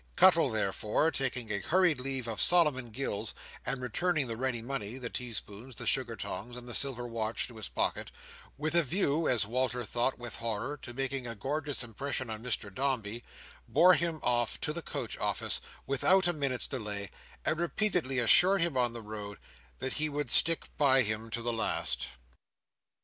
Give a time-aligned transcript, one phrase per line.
[0.15, 5.11] Cuttle, therefore, taking a hurried leave of Solomon Gills, and returning the ready money, the
[5.11, 9.83] teaspoons, the sugar tongs, and the silver watch, to his pocket—with a view, as Walter
[9.85, 14.81] thought, with horror, to making a gorgeous impression on Mr Dombey—bore him off to the
[14.81, 17.11] coach office, without a minute's delay,
[17.45, 19.37] and repeatedly assured him, on the road,
[19.77, 22.07] that he would stick by him to the last.